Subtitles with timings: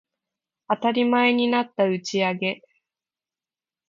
[0.67, 2.63] 当たり前になった打ち上げ